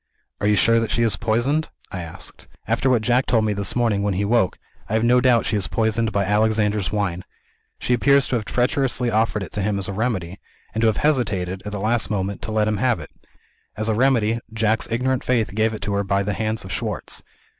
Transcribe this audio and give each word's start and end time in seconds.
"Are 0.39 0.47
you 0.47 0.55
sure 0.55 0.79
that 0.79 0.89
she 0.89 1.03
is 1.03 1.15
poisoned?" 1.15 1.69
I 1.91 2.01
asked. 2.01 2.47
"After 2.67 2.89
what 2.89 3.03
Jack 3.03 3.27
told 3.27 3.45
me 3.45 3.53
this 3.53 3.75
morning 3.75 4.01
when 4.01 4.15
he 4.15 4.25
woke, 4.25 4.57
I 4.89 4.93
have 4.93 5.03
no 5.03 5.21
doubt 5.21 5.45
she 5.45 5.55
is 5.57 5.67
poisoned 5.67 6.11
by 6.11 6.25
'Alexander's 6.25 6.91
Wine.' 6.91 7.23
She 7.77 7.93
appears 7.93 8.25
to 8.29 8.35
have 8.35 8.45
treacherously 8.45 9.11
offered 9.11 9.43
it 9.43 9.51
to 9.51 9.61
him 9.61 9.77
as 9.77 9.87
a 9.87 9.93
remedy 9.93 10.39
and 10.73 10.81
to 10.81 10.87
have 10.87 10.97
hesitated, 10.97 11.61
at 11.67 11.71
the 11.71 11.79
last 11.79 12.09
moment, 12.09 12.41
to 12.41 12.51
let 12.51 12.67
him 12.67 12.77
have 12.77 12.99
it. 12.99 13.11
As 13.77 13.89
a 13.89 13.93
remedy, 13.93 14.39
Jack's 14.51 14.87
ignorant 14.89 15.23
faith 15.23 15.53
gave 15.53 15.71
it 15.71 15.83
to 15.83 15.93
her 15.93 16.03
by 16.03 16.23
the 16.23 16.33
hands 16.33 16.65
of 16.65 16.71
Schwartz. 16.71 17.21